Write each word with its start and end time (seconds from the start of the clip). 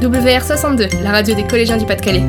WR62, 0.00 1.02
la 1.02 1.10
radio 1.10 1.34
des 1.34 1.44
collégiens 1.44 1.76
du 1.76 1.84
Pas-de-Calais. 1.84 2.22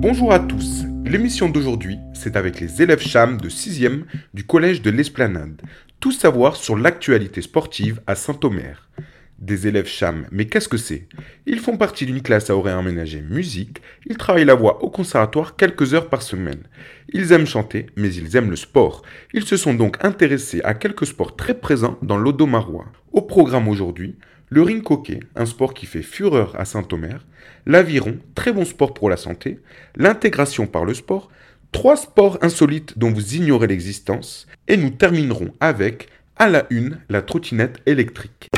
Bonjour 0.00 0.32
à 0.32 0.40
tous. 0.40 0.82
L'émission 1.04 1.48
d'aujourd'hui, 1.48 1.96
c'est 2.12 2.34
avec 2.34 2.58
les 2.58 2.82
élèves 2.82 3.00
CHAM 3.00 3.40
de 3.40 3.48
6e 3.48 4.02
du 4.34 4.42
collège 4.42 4.82
de 4.82 4.90
l'Esplanade. 4.90 5.62
Tout 6.00 6.10
savoir 6.10 6.56
sur 6.56 6.76
l'actualité 6.76 7.40
sportive 7.40 8.00
à 8.08 8.16
Saint-Omer. 8.16 8.88
Des 9.38 9.68
élèves 9.68 9.86
CHAM, 9.86 10.26
mais 10.32 10.46
qu'est-ce 10.46 10.68
que 10.68 10.76
c'est? 10.76 11.06
Ils 11.46 11.60
font 11.60 11.76
partie 11.76 12.04
d'une 12.04 12.22
classe 12.22 12.50
à 12.50 12.56
horaire 12.56 12.78
aménagé 12.78 13.20
musique, 13.20 13.80
ils 14.06 14.16
travaillent 14.16 14.44
la 14.44 14.54
voix 14.54 14.82
au 14.82 14.90
conservatoire 14.90 15.54
quelques 15.54 15.94
heures 15.94 16.08
par 16.08 16.22
semaine. 16.22 16.64
Ils 17.12 17.30
aiment 17.30 17.46
chanter, 17.46 17.86
mais 17.94 18.12
ils 18.12 18.34
aiment 18.36 18.50
le 18.50 18.56
sport. 18.56 19.02
Ils 19.32 19.44
se 19.44 19.56
sont 19.56 19.74
donc 19.74 20.04
intéressés 20.04 20.62
à 20.64 20.74
quelques 20.74 21.06
sports 21.06 21.36
très 21.36 21.54
présents 21.54 21.96
dans 22.02 22.18
l'Odomarois. 22.18 22.86
Au 23.12 23.22
programme 23.22 23.68
aujourd'hui, 23.68 24.16
le 24.48 24.62
ring 24.62 24.82
hockey, 24.90 25.20
un 25.36 25.46
sport 25.46 25.74
qui 25.74 25.86
fait 25.86 26.02
fureur 26.02 26.58
à 26.58 26.64
Saint-Omer, 26.64 27.24
l'aviron, 27.66 28.18
très 28.34 28.52
bon 28.52 28.64
sport 28.64 28.94
pour 28.94 29.10
la 29.10 29.16
santé, 29.16 29.58
l'intégration 29.96 30.66
par 30.66 30.84
le 30.84 30.94
sport, 30.94 31.30
trois 31.72 31.96
sports 31.96 32.38
insolites 32.42 32.98
dont 32.98 33.10
vous 33.10 33.34
ignorez 33.34 33.66
l'existence, 33.66 34.46
et 34.68 34.76
nous 34.76 34.90
terminerons 34.90 35.52
avec, 35.60 36.08
à 36.36 36.48
la 36.48 36.66
une, 36.70 36.98
la 37.08 37.22
trottinette 37.22 37.80
électrique. 37.86 38.50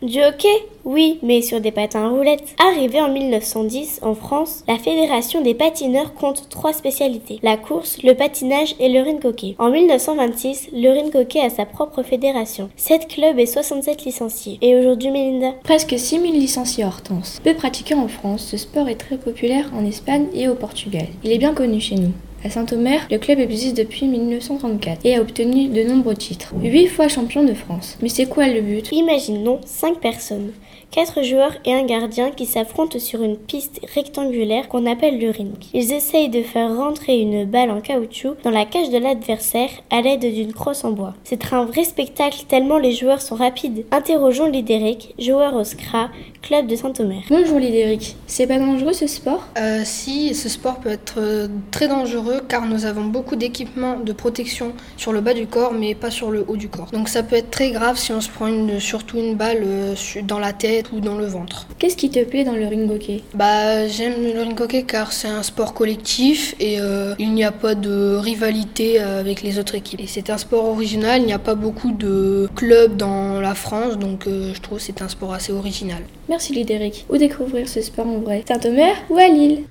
Du 0.00 0.22
hockey 0.22 0.46
Oui, 0.84 1.18
mais 1.24 1.42
sur 1.42 1.60
des 1.60 1.72
patins 1.72 2.04
à 2.04 2.08
roulettes. 2.08 2.54
Arrivé 2.64 3.00
en 3.00 3.12
1910 3.12 3.98
en 4.02 4.14
France, 4.14 4.62
la 4.68 4.78
Fédération 4.78 5.42
des 5.42 5.54
patineurs 5.54 6.14
compte 6.14 6.48
trois 6.48 6.72
spécialités 6.72 7.40
la 7.42 7.56
course, 7.56 8.00
le 8.04 8.14
patinage 8.14 8.76
et 8.78 8.90
le 8.90 9.00
rink 9.00 9.24
hockey. 9.24 9.56
En 9.58 9.70
1926, 9.70 10.68
le 10.72 10.90
rink 10.90 11.16
hockey 11.16 11.40
a 11.40 11.50
sa 11.50 11.66
propre 11.66 12.04
fédération, 12.04 12.70
7 12.76 13.08
clubs 13.08 13.40
et 13.40 13.46
67 13.46 14.04
licenciés. 14.04 14.58
Et 14.62 14.76
aujourd'hui, 14.76 15.10
Melinda 15.10 15.54
Presque 15.64 15.98
6000 15.98 16.32
licenciés 16.32 16.84
Hortense. 16.84 17.40
Peu 17.42 17.54
pratiqué 17.54 17.94
en 17.94 18.06
France, 18.06 18.46
ce 18.48 18.56
sport 18.56 18.88
est 18.88 18.94
très 18.94 19.18
populaire 19.18 19.68
en 19.74 19.84
Espagne 19.84 20.28
et 20.32 20.48
au 20.48 20.54
Portugal. 20.54 21.06
Il 21.24 21.32
est 21.32 21.38
bien 21.38 21.54
connu 21.54 21.80
chez 21.80 21.96
nous. 21.96 22.12
À 22.44 22.50
Saint-Omer, 22.50 23.00
le 23.10 23.18
club 23.18 23.40
existe 23.40 23.76
depuis 23.76 24.06
1934 24.06 25.00
et 25.04 25.16
a 25.16 25.20
obtenu 25.20 25.68
de 25.68 25.82
nombreux 25.82 26.14
titres. 26.14 26.54
8 26.62 26.86
fois 26.86 27.08
champion 27.08 27.42
de 27.42 27.52
France. 27.52 27.98
Mais 28.00 28.08
c'est 28.08 28.26
quoi 28.26 28.46
le 28.46 28.60
but? 28.60 28.92
Imaginons 28.92 29.60
5 29.66 29.98
personnes. 29.98 30.52
4 30.90 31.22
joueurs 31.22 31.52
et 31.66 31.74
un 31.74 31.84
gardien 31.84 32.30
qui 32.30 32.46
s'affrontent 32.46 32.98
sur 32.98 33.22
une 33.22 33.36
piste 33.36 33.80
rectangulaire 33.94 34.68
qu'on 34.68 34.86
appelle 34.86 35.20
le 35.20 35.28
ring. 35.30 35.52
Ils 35.74 35.92
essayent 35.92 36.30
de 36.30 36.42
faire 36.42 36.74
rentrer 36.74 37.20
une 37.20 37.44
balle 37.44 37.70
en 37.70 37.82
caoutchouc 37.82 38.36
dans 38.42 38.50
la 38.50 38.64
cage 38.64 38.88
de 38.88 38.96
l'adversaire 38.96 39.68
à 39.90 40.00
l'aide 40.00 40.20
d'une 40.20 40.54
crosse 40.54 40.84
en 40.84 40.92
bois. 40.92 41.14
C'est 41.24 41.52
un 41.52 41.66
vrai 41.66 41.84
spectacle 41.84 42.44
tellement 42.48 42.78
les 42.78 42.92
joueurs 42.92 43.20
sont 43.20 43.34
rapides. 43.34 43.84
Interrogeons 43.90 44.48
Lidéric, 44.50 45.14
joueur 45.18 45.54
au 45.56 45.64
SCRA, 45.64 46.08
club 46.40 46.66
de 46.66 46.76
Saint-Omer. 46.76 47.22
Bonjour 47.28 47.58
Lidéric, 47.58 48.16
c'est 48.26 48.46
pas 48.46 48.58
dangereux 48.58 48.94
ce 48.94 49.06
sport? 49.06 49.44
Euh, 49.58 49.82
Si, 49.84 50.34
ce 50.34 50.48
sport 50.48 50.78
peut 50.78 50.90
être 50.90 51.16
euh, 51.18 51.48
très 51.70 51.88
dangereux 51.88 52.40
car 52.48 52.64
nous 52.64 52.86
avons 52.86 53.04
beaucoup 53.04 53.36
d'équipements 53.36 53.98
de 54.00 54.12
protection 54.12 54.72
sur 54.96 55.12
le 55.12 55.20
bas 55.20 55.34
du 55.34 55.46
corps 55.46 55.72
mais 55.74 55.94
pas 55.94 56.10
sur 56.10 56.30
le 56.30 56.46
haut 56.48 56.56
du 56.56 56.68
corps. 56.68 56.88
Donc 56.92 57.10
ça 57.10 57.22
peut 57.22 57.36
être 57.36 57.50
très 57.50 57.72
grave 57.72 57.98
si 57.98 58.12
on 58.12 58.22
se 58.22 58.30
prend 58.30 58.46
une, 58.46 58.80
surtout 58.80 59.18
une 59.18 59.34
balle 59.34 59.62
euh, 59.64 59.94
dans 60.22 60.38
la 60.38 60.54
tête 60.54 60.77
ou 60.92 61.00
dans 61.00 61.16
le 61.16 61.26
ventre. 61.26 61.66
Qu'est-ce 61.78 61.96
qui 61.96 62.10
te 62.10 62.22
plaît 62.24 62.44
dans 62.44 62.54
le 62.54 62.66
ring 62.66 62.90
hockey? 62.90 63.22
Bah 63.34 63.86
j'aime 63.88 64.22
le 64.22 64.40
ring 64.40 64.60
hockey 64.60 64.82
car 64.82 65.12
c'est 65.12 65.28
un 65.28 65.42
sport 65.42 65.74
collectif 65.74 66.54
et 66.60 66.80
euh, 66.80 67.14
il 67.18 67.32
n'y 67.32 67.44
a 67.44 67.52
pas 67.52 67.74
de 67.74 68.16
rivalité 68.16 69.00
euh, 69.00 69.20
avec 69.20 69.42
les 69.42 69.58
autres 69.58 69.74
équipes. 69.74 70.00
Et 70.00 70.06
c'est 70.06 70.30
un 70.30 70.38
sport 70.38 70.64
original, 70.66 71.20
il 71.20 71.26
n'y 71.26 71.32
a 71.32 71.38
pas 71.38 71.54
beaucoup 71.54 71.92
de 71.92 72.48
clubs 72.54 72.96
dans 72.96 73.40
la 73.40 73.54
France 73.54 73.98
donc 73.98 74.26
euh, 74.26 74.52
je 74.54 74.60
trouve 74.60 74.78
c'est 74.78 75.02
un 75.02 75.08
sport 75.08 75.32
assez 75.32 75.52
original. 75.52 76.02
Merci 76.28 76.52
Lidéric. 76.52 77.06
Où 77.08 77.16
découvrir 77.16 77.68
ce 77.68 77.80
sport 77.80 78.06
en 78.06 78.18
vrai? 78.18 78.44
Saint-Omer 78.46 78.94
ou 79.10 79.16
à 79.16 79.28
Lille? 79.28 79.64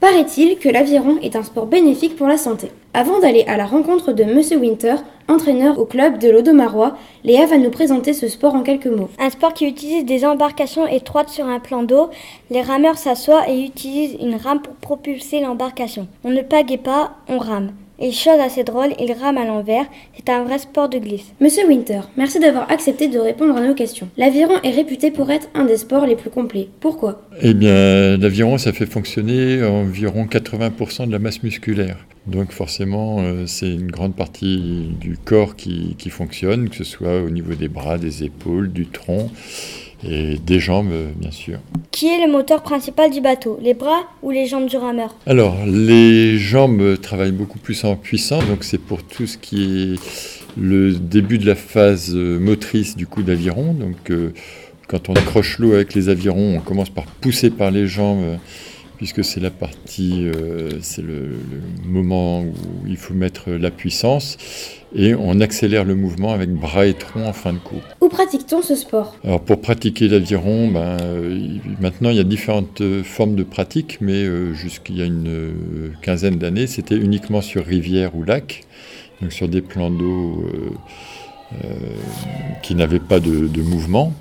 Paraît-il 0.00 0.58
que 0.58 0.68
l'aviron 0.68 1.18
est 1.22 1.36
un 1.36 1.42
sport 1.42 1.66
bénéfique 1.66 2.16
pour 2.16 2.26
la 2.26 2.38
santé. 2.38 2.72
Avant 2.94 3.20
d'aller 3.20 3.44
à 3.46 3.56
la 3.56 3.66
rencontre 3.66 4.12
de 4.12 4.24
Monsieur 4.24 4.56
Winter, 4.56 4.94
entraîneur 5.30 5.78
au 5.78 5.84
club 5.84 6.18
de 6.18 6.28
l'Odomarois, 6.28 6.96
Léa 7.24 7.46
va 7.46 7.56
nous 7.56 7.70
présenter 7.70 8.12
ce 8.12 8.28
sport 8.28 8.54
en 8.54 8.62
quelques 8.62 8.86
mots. 8.86 9.08
Un 9.18 9.30
sport 9.30 9.54
qui 9.54 9.66
utilise 9.66 10.04
des 10.04 10.24
embarcations 10.24 10.86
étroites 10.86 11.28
sur 11.28 11.46
un 11.46 11.60
plan 11.60 11.82
d'eau. 11.82 12.10
Les 12.50 12.62
rameurs 12.62 12.98
s'assoient 12.98 13.48
et 13.48 13.62
utilisent 13.62 14.16
une 14.20 14.34
rame 14.34 14.60
pour 14.60 14.74
propulser 14.74 15.40
l'embarcation. 15.40 16.08
On 16.24 16.30
ne 16.30 16.42
pagaie 16.42 16.78
pas, 16.78 17.12
on 17.28 17.38
rame. 17.38 17.72
Et 18.02 18.12
chose 18.12 18.40
assez 18.40 18.64
drôle, 18.64 18.94
il 18.98 19.12
rame 19.12 19.36
à 19.36 19.44
l'envers. 19.44 19.84
C'est 20.16 20.30
un 20.30 20.42
vrai 20.42 20.58
sport 20.58 20.88
de 20.88 20.98
glisse. 20.98 21.32
Monsieur 21.38 21.66
Winter, 21.68 22.00
merci 22.16 22.40
d'avoir 22.40 22.70
accepté 22.70 23.08
de 23.08 23.18
répondre 23.18 23.54
à 23.54 23.60
nos 23.60 23.74
questions. 23.74 24.08
L'aviron 24.16 24.54
est 24.64 24.70
réputé 24.70 25.10
pour 25.10 25.30
être 25.30 25.48
un 25.54 25.64
des 25.64 25.76
sports 25.76 26.06
les 26.06 26.16
plus 26.16 26.30
complets. 26.30 26.68
Pourquoi? 26.80 27.20
Eh 27.42 27.52
bien, 27.52 28.16
l'aviron, 28.16 28.56
ça 28.56 28.72
fait 28.72 28.86
fonctionner 28.86 29.62
environ 29.62 30.24
80% 30.24 31.08
de 31.08 31.12
la 31.12 31.18
masse 31.18 31.42
musculaire. 31.42 31.98
Donc 32.26 32.52
forcément, 32.52 33.18
euh, 33.20 33.46
c'est 33.46 33.72
une 33.72 33.90
grande 33.90 34.14
partie 34.14 34.90
du 35.00 35.16
corps 35.16 35.56
qui, 35.56 35.96
qui 35.98 36.10
fonctionne, 36.10 36.68
que 36.68 36.76
ce 36.76 36.84
soit 36.84 37.22
au 37.22 37.30
niveau 37.30 37.54
des 37.54 37.68
bras, 37.68 37.98
des 37.98 38.24
épaules, 38.24 38.70
du 38.70 38.86
tronc 38.86 39.30
et 40.06 40.38
des 40.38 40.60
jambes, 40.60 40.92
bien 41.16 41.30
sûr. 41.30 41.58
Qui 41.90 42.06
est 42.06 42.24
le 42.24 42.32
moteur 42.32 42.62
principal 42.62 43.10
du 43.10 43.20
bateau 43.20 43.58
Les 43.62 43.74
bras 43.74 44.02
ou 44.22 44.30
les 44.30 44.46
jambes 44.46 44.66
du 44.66 44.76
rameur? 44.76 45.14
Alors, 45.26 45.56
les 45.66 46.38
jambes 46.38 46.98
travaillent 47.00 47.32
beaucoup 47.32 47.58
plus 47.58 47.84
en 47.84 47.96
puissance, 47.96 48.46
donc 48.46 48.64
c'est 48.64 48.78
pour 48.78 49.02
tout 49.02 49.26
ce 49.26 49.36
qui 49.36 49.92
est 49.94 50.00
le 50.58 50.94
début 50.94 51.38
de 51.38 51.46
la 51.46 51.54
phase 51.54 52.14
motrice 52.14 52.96
du 52.96 53.06
coup 53.06 53.22
d'aviron. 53.22 53.74
Donc, 53.74 54.10
euh, 54.10 54.32
quand 54.88 55.08
on 55.08 55.14
accroche 55.14 55.58
l'eau 55.58 55.72
avec 55.74 55.94
les 55.94 56.08
avirons, 56.08 56.56
on 56.56 56.60
commence 56.60 56.90
par 56.90 57.04
pousser 57.04 57.50
par 57.50 57.70
les 57.70 57.86
jambes 57.86 58.38
puisque 59.00 59.24
c'est 59.24 59.40
la 59.40 59.48
partie, 59.48 60.26
euh, 60.26 60.72
c'est 60.82 61.00
le, 61.00 61.28
le, 61.28 61.88
moment 61.88 62.42
où 62.42 62.52
il 62.86 62.98
faut 62.98 63.14
mettre 63.14 63.50
la 63.50 63.70
puissance, 63.70 64.36
et 64.94 65.14
on 65.14 65.40
accélère 65.40 65.86
le 65.86 65.94
mouvement 65.94 66.34
avec 66.34 66.50
bras 66.50 66.84
et 66.84 66.92
tronc 66.92 67.24
en 67.26 67.32
fin 67.32 67.54
de 67.54 67.58
cours. 67.60 67.80
Où 68.02 68.10
pratique-t-on 68.10 68.60
ce 68.60 68.74
sport? 68.74 69.16
Alors 69.24 69.40
pour 69.40 69.62
pratiquer 69.62 70.06
l'aviron, 70.06 70.68
ben, 70.68 70.98
euh, 71.00 71.56
maintenant 71.80 72.10
il 72.10 72.16
y 72.16 72.20
a 72.20 72.24
différentes 72.24 72.82
formes 73.02 73.36
de 73.36 73.42
pratique, 73.42 73.96
mais 74.02 74.22
euh, 74.22 74.52
jusqu'il 74.52 74.98
y 74.98 75.00
a 75.00 75.06
une 75.06 75.28
euh, 75.28 75.52
quinzaine 76.02 76.36
d'années, 76.36 76.66
c'était 76.66 76.96
uniquement 76.96 77.40
sur 77.40 77.64
rivière 77.64 78.14
ou 78.14 78.22
lac, 78.22 78.64
donc 79.22 79.32
sur 79.32 79.48
des 79.48 79.62
plans 79.62 79.90
d'eau 79.90 80.44
qui 82.62 82.74
n'avaient 82.74 83.00
pas 83.00 83.18
de, 83.18 83.48
de 83.48 83.62
mouvement. 83.62 84.12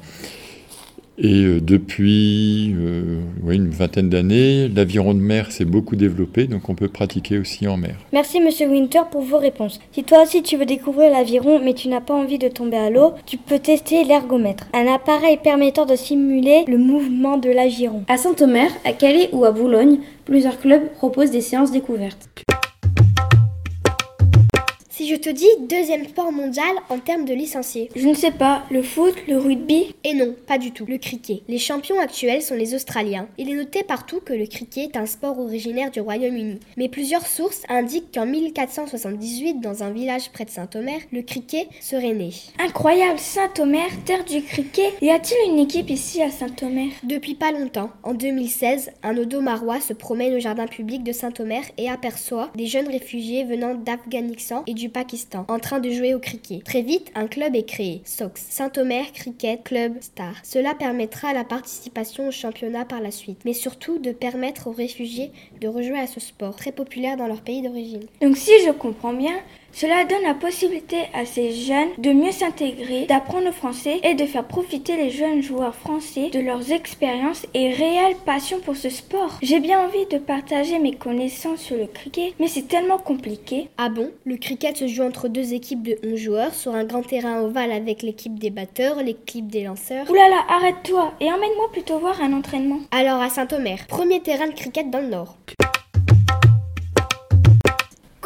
Et 1.22 1.44
euh, 1.44 1.60
depuis 1.60 2.74
euh, 2.80 3.20
une 3.50 3.70
vingtaine 3.70 4.10
d'années, 4.10 4.70
l'aviron 4.70 5.14
de 5.14 5.20
mer 5.20 5.52
s'est 5.52 5.66
beaucoup 5.66 5.98
développé, 5.98 6.48
donc 6.48 6.70
on 6.70 6.76
peut 6.76 6.88
pratiquer 6.88 7.38
aussi 7.38 7.68
en 7.68 7.76
mer. 7.76 7.96
Merci 8.14 8.40
Monsieur 8.40 8.68
Winter 8.70 9.02
pour 9.12 9.22
vos 9.22 9.38
réponses. 9.38 9.82
Si 9.92 10.06
toi 10.06 10.24
aussi 10.24 10.44
tu 10.44 10.56
veux 10.56 10.66
découvrir 10.66 11.12
l'aviron 11.12 11.60
mais 11.62 11.74
tu 11.74 11.90
n'as 11.90 12.00
pas 12.00 12.14
envie 12.14 12.38
de 12.38 12.48
tomber 12.48 12.78
à 12.78 12.90
l'eau, 12.90 13.14
tu 13.26 13.36
peux 13.36 13.60
tester 13.60 14.06
l'ergomètre, 14.06 14.68
un 14.74 14.88
appareil 14.88 15.38
permettant 15.44 15.86
de 15.86 15.96
simuler 15.96 16.64
le 16.68 16.78
mouvement 16.78 17.38
de 17.38 17.50
l'aviron. 17.50 18.04
À 18.08 18.16
Saint-Omer, 18.16 18.70
à 18.86 18.94
Calais 18.94 19.30
ou 19.34 19.44
à 19.44 19.52
Boulogne, 19.52 19.98
plusieurs 20.24 20.58
clubs 20.58 20.90
proposent 20.96 21.32
des 21.32 21.42
séances 21.42 21.72
découvertes. 21.72 22.30
Si 25.00 25.08
je 25.08 25.16
te 25.16 25.30
dis 25.30 25.48
deuxième 25.62 26.06
sport 26.06 26.34
mondial 26.34 26.76
en 26.90 27.00
termes 27.00 27.24
de 27.24 27.34
licenciés. 27.34 27.90
Je 27.96 28.06
ne 28.06 28.14
sais 28.14 28.32
pas, 28.32 28.66
le 28.70 28.84
foot, 28.84 29.14
le 29.30 29.38
rugby 29.38 29.96
Et 30.04 30.14
non, 30.14 30.36
pas 30.46 30.58
du 30.58 30.72
tout, 30.72 30.86
le 30.86 30.98
cricket. 30.98 31.42
Les 31.48 31.58
champions 31.58 32.02
actuels 32.02 32.42
sont 32.42 32.56
les 32.56 32.76
Australiens. 32.76 33.30
Il 33.38 33.50
est 33.50 33.56
noté 33.56 33.84
partout 33.84 34.20
que 34.20 34.34
le 34.34 34.46
cricket 34.46 34.94
est 34.94 34.98
un 34.98 35.06
sport 35.06 35.40
originaire 35.40 35.90
du 35.90 36.02
Royaume-Uni. 36.02 36.60
Mais 36.76 36.90
plusieurs 36.90 37.26
sources 37.28 37.62
indiquent 37.70 38.14
qu'en 38.14 38.26
1478, 38.26 39.62
dans 39.62 39.84
un 39.84 39.92
village 39.92 40.32
près 40.34 40.44
de 40.44 40.50
Saint-Omer, 40.50 41.00
le 41.14 41.22
cricket 41.22 41.70
serait 41.80 42.14
né. 42.14 42.32
Incroyable, 42.60 43.20
Saint-Omer, 43.20 43.88
terre 44.04 44.26
du 44.26 44.42
cricket. 44.42 44.96
Y 45.02 45.12
a-t-il 45.12 45.54
une 45.54 45.60
équipe 45.60 45.92
ici 45.92 46.22
à 46.22 46.30
Saint-Omer? 46.30 46.90
Depuis 47.04 47.36
pas 47.36 47.54
longtemps, 47.54 47.92
en 48.04 48.14
2016, 48.14 48.92
un 49.04 49.16
odomarois 49.16 49.80
se 49.80 49.94
promène 49.94 50.36
au 50.36 50.40
jardin 50.40 50.68
public 50.68 51.06
de 51.06 51.14
Saint-Omer 51.14 51.64
et 51.78 51.90
aperçoit 51.90 52.52
des 52.54 52.66
jeunes 52.66 52.90
réfugiés 52.90 53.46
venant 53.46 53.76
d'Afghanistan 53.76 54.66
et 54.68 54.74
du 54.74 54.89
Pakistan, 54.90 55.46
en 55.48 55.60
train 55.60 55.80
de 55.80 55.90
jouer 55.90 56.14
au 56.14 56.20
cricket. 56.20 56.64
Très 56.64 56.82
vite, 56.82 57.12
un 57.16 57.28
club 57.28 57.56
est 57.56 57.64
créé, 57.64 58.02
SOX, 58.06 58.42
Saint-Omer 58.50 59.12
Cricket 59.14 59.64
Club 59.64 59.94
Star. 60.02 60.34
Cela 60.44 60.76
permettra 60.76 61.34
la 61.34 61.44
participation 61.44 62.28
au 62.28 62.32
championnat 62.32 62.86
par 62.86 63.02
la 63.02 63.12
suite, 63.12 63.40
mais 63.46 63.54
surtout 63.54 64.00
de 64.00 64.12
permettre 64.12 64.68
aux 64.68 64.72
réfugiés 64.72 65.32
de 65.62 65.68
rejouer 65.68 66.00
à 66.00 66.08
ce 66.08 66.20
sport, 66.20 66.56
très 66.56 66.72
populaire 66.72 67.18
dans 67.18 67.28
leur 67.28 67.42
pays 67.42 67.62
d'origine. 67.62 68.06
Donc 68.22 68.38
si 68.38 68.52
je 68.66 68.72
comprends 68.72 69.14
bien, 69.14 69.36
Cela 69.72 70.04
donne 70.06 70.24
la 70.24 70.34
possibilité 70.34 70.98
à 71.14 71.26
ces 71.26 71.52
jeunes 71.52 71.90
de 71.98 72.12
mieux 72.12 72.32
s'intégrer, 72.32 73.06
d'apprendre 73.06 73.46
le 73.46 73.52
français 73.52 74.00
et 74.04 74.16
de 74.16 74.26
faire 74.26 74.46
profiter 74.46 74.98
les 74.98 75.10
jeunes 75.10 75.42
joueurs 75.42 75.76
français 75.76 76.30
de 76.30 76.40
leurs 76.40 76.72
expériences 76.72 77.46
et 77.54 77.72
réelle 77.72 78.16
passion 78.26 78.60
pour 78.60 78.76
ce 78.76 78.90
sport. 78.90 79.38
J'ai 79.42 79.60
bien 79.60 79.84
envie 79.86 80.06
de 80.08 80.18
partager 80.18 80.80
mes 80.80 80.96
connaissances 80.96 81.62
sur 81.62 81.78
le 81.78 81.88
cricket, 81.88 82.34
mais 82.40 82.48
c'est 82.48 82.68
tellement 82.68 82.98
compliqué. 82.98 83.70
Ah 83.78 83.90
bon? 83.90 84.12
Le 84.26 84.38
cricket 84.38 84.76
se 84.78 84.88
joue 84.88 85.04
entre 85.04 85.28
deux 85.28 85.54
équipes 85.54 85.84
de 85.84 85.98
11 86.04 86.16
joueurs 86.16 86.54
sur 86.54 86.74
un 86.74 86.84
grand 86.84 87.04
terrain 87.04 87.42
ovale 87.42 87.72
avec 87.72 88.02
l'équipe 88.02 88.38
des 88.40 88.50
batteurs, 88.50 89.02
l'équipe 89.04 89.48
des 89.48 89.64
lanceurs. 89.64 90.10
Oulala, 90.10 90.44
arrête-toi 90.50 91.14
et 91.20 91.32
emmène-moi 91.32 91.72
plutôt 91.72 92.00
voir 92.00 92.22
un 92.22 92.34
entraînement. 92.34 92.80
Alors 92.92 93.22
à 93.22 93.30
Saint-Omer, 93.30 93.86
premier 93.88 94.22
terrain 94.22 94.48
de 94.48 94.54
cricket 94.54 94.90
dans 94.90 95.00
le 95.00 95.08
Nord. 95.08 95.38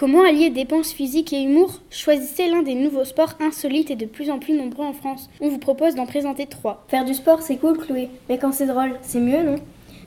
Comment 0.03 0.25
allier 0.25 0.49
dépenses 0.49 0.91
physiques 0.91 1.31
et 1.31 1.43
humour? 1.43 1.79
Choisissez 1.89 2.49
l'un 2.49 2.61
des 2.61 2.75
nouveaux 2.75 3.05
sports 3.05 3.35
insolites 3.39 3.89
et 3.89 3.95
de 3.95 4.05
plus 4.05 4.29
en 4.29 4.37
plus 4.37 4.53
nombreux 4.53 4.83
en 4.83 4.91
France. 4.91 5.29
On 5.39 5.47
vous 5.47 5.59
propose 5.59 5.95
d'en 5.95 6.05
présenter 6.05 6.45
trois. 6.45 6.83
Faire 6.89 7.05
du 7.05 7.13
sport, 7.13 7.41
c'est 7.41 7.55
cool, 7.55 7.77
Chloé. 7.77 8.09
Mais 8.27 8.37
quand 8.37 8.51
c'est 8.51 8.65
drôle, 8.65 8.99
c'est 9.01 9.21
mieux, 9.21 9.43
non? 9.43 9.55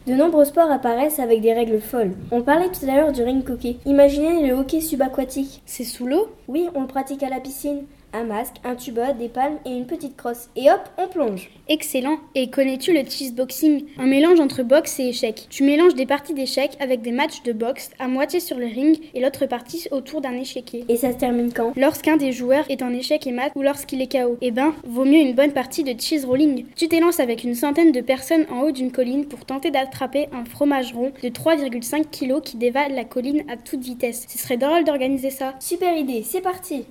De 0.06 0.12
nombreux 0.12 0.44
sports 0.44 0.70
apparaissent 0.70 1.19
avec 1.19 1.40
des 1.40 1.54
règles 1.54 1.81
folles. 1.81 2.12
On 2.31 2.43
parlait 2.43 2.69
tout 2.69 2.84
à 2.87 2.94
l'heure 2.94 3.12
du 3.12 3.22
ring 3.22 3.43
hockey. 3.48 3.78
Imaginez 3.87 4.46
le 4.46 4.52
hockey 4.52 4.82
subaquatique. 4.82 5.62
C'est 5.64 5.84
sous 5.84 6.06
l'eau? 6.06 6.28
Oui, 6.46 6.69
on 6.75 6.82
le 6.82 6.87
pratique 6.87 7.22
à 7.22 7.31
la 7.31 7.40
piscine 7.40 7.84
un 8.17 8.25
masque, 8.25 8.55
un 8.65 8.75
tuba, 8.75 9.13
des 9.13 9.29
palmes 9.29 9.59
et 9.67 9.71
une 9.71 9.87
petite 9.87 10.17
crosse. 10.17 10.49
Et 10.57 10.71
hop, 10.71 10.81
on 10.97 11.07
plonge. 11.07 11.51
Excellent. 11.69 12.19
Et 12.35 12.49
connais-tu 12.49 12.93
le 12.93 13.05
cheese 13.09 13.33
boxing? 13.33 13.85
Un 13.99 14.07
mélange 14.07 14.41
entre 14.41 14.63
boxe 14.63 14.99
et 15.01 15.09
échec. 15.09 15.47
Tu 15.51 15.65
mélanges 15.65 15.95
des 15.95 16.07
parties 16.07 16.33
d'échecs 16.33 16.77
avec 16.81 17.03
des 17.03 17.13
matchs 17.13 17.43
de 17.43 17.53
boxe 17.53 17.91
à 17.99 18.09
moitié 18.09 18.41
sur 18.41 18.57
le 18.59 18.67
ring 18.67 18.99
et 19.15 19.21
l'autre 19.21 19.47
partie 19.47 19.87
autour 19.91 20.21
d'un 20.21 20.33
échiquier. 20.33 20.85
Et 20.89 20.97
ça 20.97 21.13
se 21.13 21.19
termine 21.19 21.53
quand? 21.53 21.73
Lorsqu'un 21.77 22.17
des 22.17 22.33
joueurs 22.33 22.65
est 22.71 22.83
en 22.83 22.93
échec 22.93 23.27
et 23.27 23.33
mat 23.33 23.53
ou 23.55 23.63
lorsqu'il 23.63 24.01
est 24.01 24.11
KO. 24.11 24.39
Eh 24.41 24.51
ben, 24.51 24.75
vaut 24.85 25.05
mieux 25.05 25.21
une 25.21 25.35
bonne 25.35 25.53
partie 25.53 25.85
de 25.85 26.01
cheese 26.01 26.25
rolling. 26.25 26.65
Tu 26.75 26.89
t'élances 26.89 27.21
avec 27.21 27.45
une 27.45 27.55
centaine 27.55 27.93
de 27.93 28.01
personnes 28.01 28.47
en 28.51 28.63
haut 28.63 28.73
d'une 28.73 28.93
colline 28.93 29.27
pour 29.27 29.45
tenter 29.45 29.71
d'attraper 29.71 30.29
un 30.33 30.45
fromage 30.45 30.95
rond 30.95 31.13
de 31.23 31.29
3,5 31.29 32.05
kg 32.11 32.41
qui 32.41 32.57
dévale 32.57 32.95
la 32.95 33.05
colline 33.05 33.43
à 33.51 33.57
toute 33.57 33.81
vitesse. 33.81 34.25
Ce 34.29 34.39
serait 34.39 34.57
drôle 34.57 34.85
d'organiser 34.85 35.31
ça. 35.31 35.55
Super 35.61 35.97
idée, 35.97 36.23
c'est 36.23 36.41
parti 36.41 36.87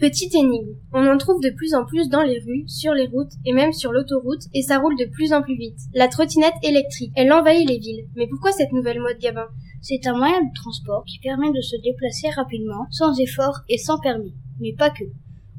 Petite 0.00 0.34
énigme. 0.34 0.76
On 0.94 1.06
en 1.06 1.18
trouve 1.18 1.42
de 1.42 1.50
plus 1.50 1.74
en 1.74 1.84
plus 1.84 2.08
dans 2.08 2.22
les 2.22 2.38
rues, 2.38 2.64
sur 2.66 2.94
les 2.94 3.06
routes 3.06 3.34
et 3.44 3.52
même 3.52 3.74
sur 3.74 3.92
l'autoroute 3.92 4.44
et 4.54 4.62
ça 4.62 4.78
roule 4.78 4.96
de 4.96 5.04
plus 5.04 5.34
en 5.34 5.42
plus 5.42 5.58
vite. 5.58 5.78
La 5.92 6.08
trottinette 6.08 6.54
électrique, 6.62 7.12
elle 7.16 7.30
envahit 7.30 7.68
les 7.68 7.76
villes. 7.76 8.06
Mais 8.16 8.26
pourquoi 8.26 8.50
cette 8.50 8.72
nouvelle 8.72 9.00
mode, 9.00 9.18
Gabin? 9.18 9.48
C'est 9.82 10.06
un 10.06 10.16
moyen 10.16 10.40
de 10.40 10.54
transport 10.54 11.04
qui 11.04 11.18
permet 11.18 11.52
de 11.52 11.60
se 11.60 11.76
déplacer 11.82 12.30
rapidement, 12.30 12.86
sans 12.90 13.20
effort 13.20 13.58
et 13.68 13.76
sans 13.76 14.00
permis. 14.00 14.32
Mais 14.58 14.72
pas 14.72 14.88
que. 14.88 15.04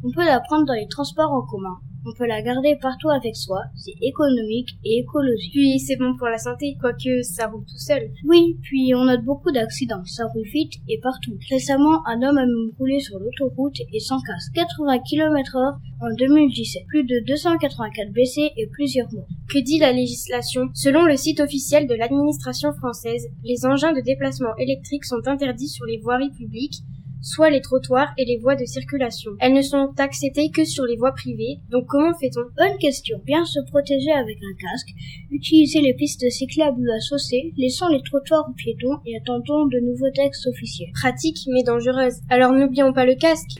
On 0.04 0.12
peut 0.12 0.26
la 0.26 0.40
prendre 0.40 0.66
dans 0.66 0.74
les 0.74 0.88
transports 0.88 1.32
en 1.32 1.46
commun, 1.46 1.78
on 2.06 2.14
peut 2.18 2.26
la 2.26 2.42
garder 2.42 2.76
partout 2.82 3.10
avec 3.10 3.36
soi, 3.36 3.62
c'est 3.76 3.94
économique 4.02 4.70
et 4.84 5.00
écologique. 5.00 5.52
Puis 5.52 5.80
c'est 5.80 5.96
bon 5.96 6.16
pour 6.18 6.28
la 6.28 6.38
santé, 6.38 6.78
quoique 6.80 7.22
ça 7.22 7.48
roule 7.48 7.66
tout 7.66 7.78
seul. 7.78 8.12
Oui, 8.26 8.58
puis 8.62 8.94
on 8.96 9.06
note 9.06 9.24
beaucoup 9.24 9.52
d'accidents, 9.52 10.04
ça 10.06 10.26
roule 10.26 10.48
vite 10.48 10.74
et 10.88 11.00
partout. 11.00 11.38
Récemment, 11.50 12.06
un 12.08 12.22
homme 12.22 12.38
a 12.38 12.46
même 12.46 12.72
roulé 12.78 13.00
sur 13.00 13.20
l'autoroute 13.20 13.78
et 13.94 14.00
sans 14.00 14.20
casque. 14.22 14.54
80 14.54 15.00
km 15.00 15.56
heure 15.56 15.80
en 16.02 16.14
2017. 16.16 16.86
Plus 16.88 17.04
de 17.04 17.24
284 17.26 18.12
blessés 18.12 18.52
et 18.58 18.68
plusieurs 18.68 19.12
morts. 19.14 19.28
Que 19.50 19.60
dit 19.60 19.80
la 19.80 19.92
législation? 19.92 20.70
Selon 20.74 21.06
le 21.06 21.16
site 21.18 21.40
officiel 21.40 21.88
de 21.88 21.96
l'administration 21.96 22.72
française, 22.74 23.28
les 23.44 23.66
engins 23.66 23.94
de 23.94 24.02
déplacement 24.02 24.56
électriques 24.58 25.06
sont 25.06 25.28
interdits 25.28 25.68
sur 25.68 25.86
les 25.86 26.00
voiries 26.00 26.32
publiques 26.32 26.82
soit 27.22 27.50
les 27.50 27.62
trottoirs 27.62 28.12
et 28.18 28.26
les 28.26 28.38
voies 28.38 28.56
de 28.56 28.66
circulation. 28.66 29.32
Elles 29.40 29.54
ne 29.54 29.62
sont 29.62 29.94
acceptées 29.98 30.52
que 30.52 30.66
sur 30.66 30.86
les 30.86 30.98
voies 30.98 31.14
privées, 31.14 31.60
donc 31.70 31.86
comment 31.88 32.14
fait-on? 32.20 32.42
Bonne 32.58 32.78
question. 32.80 33.20
Bien 33.26 33.46
se 33.46 33.60
protéger 33.70 34.12
avec 34.12 34.38
un 34.38 34.56
casque, 34.60 34.90
utiliser 35.32 35.82
les 35.82 35.94
pistes 35.94 36.30
cyclables 36.30 36.90
à 36.90 37.00
saucer, 37.00 37.54
laissant 37.58 37.90
les 37.90 38.02
trottoirs 38.04 38.48
aux 38.50 38.54
piétons 38.54 39.00
et 39.06 39.16
attendons 39.18 39.66
de 39.68 39.80
nouveaux 39.80 40.12
textes 40.14 40.48
officiels. 40.48 40.92
Pratique 40.94 41.38
mais 41.48 41.64
dangereuse. 41.64 42.16
Alors 42.30 42.52
n'oublions 42.52 42.94
pas 42.94 43.06
le 43.06 43.16
casque. 43.16 43.58